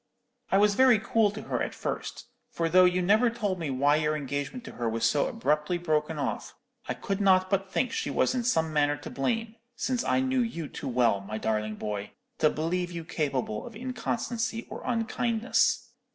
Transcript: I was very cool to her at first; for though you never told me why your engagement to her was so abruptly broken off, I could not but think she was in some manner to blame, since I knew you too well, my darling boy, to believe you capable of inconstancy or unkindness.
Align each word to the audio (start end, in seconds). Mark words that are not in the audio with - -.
I 0.51 0.57
was 0.57 0.73
very 0.73 0.97
cool 0.97 1.29
to 1.29 1.43
her 1.43 1.61
at 1.61 1.75
first; 1.75 2.25
for 2.49 2.67
though 2.67 2.85
you 2.85 3.03
never 3.03 3.29
told 3.29 3.59
me 3.59 3.69
why 3.69 3.97
your 3.97 4.15
engagement 4.17 4.63
to 4.63 4.71
her 4.71 4.89
was 4.89 5.05
so 5.07 5.27
abruptly 5.27 5.77
broken 5.77 6.17
off, 6.17 6.55
I 6.89 6.95
could 6.95 7.21
not 7.21 7.51
but 7.51 7.71
think 7.71 7.91
she 7.91 8.09
was 8.09 8.33
in 8.33 8.43
some 8.43 8.73
manner 8.73 8.97
to 8.97 9.11
blame, 9.11 9.57
since 9.75 10.03
I 10.03 10.19
knew 10.19 10.41
you 10.41 10.67
too 10.67 10.87
well, 10.87 11.19
my 11.19 11.37
darling 11.37 11.75
boy, 11.75 12.13
to 12.39 12.49
believe 12.49 12.89
you 12.91 13.03
capable 13.05 13.63
of 13.67 13.75
inconstancy 13.75 14.65
or 14.71 14.81
unkindness. 14.85 15.91